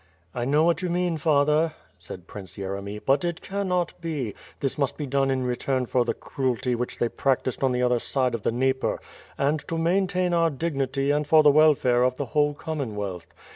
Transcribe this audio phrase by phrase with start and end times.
[0.33, 1.19] "I know what you mean.
[1.19, 4.33] Father," said Prince Yeremy, but it cannot be.
[4.59, 6.75] This must be done in return for the cruelty WITH PIM AND SWORD.
[6.75, 8.99] ^&g which they practiced on the other side of the Dnieper;
[9.37, 13.27] and to maintain our dignity and for the welfare of the whole Com monwealth.